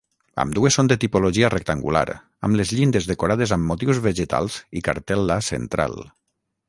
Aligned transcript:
Ambdues 0.43 0.75
són 0.77 0.87
de 0.91 0.95
tipologia 1.01 1.51
rectangular, 1.53 2.03
amb 2.47 2.59
les 2.61 2.71
llindes 2.79 3.09
decorades 3.11 3.53
amb 3.59 3.73
motius 3.73 4.01
vegetals 4.07 4.57
i 4.81 4.87
cartel·la 4.89 5.39
central. 5.51 6.01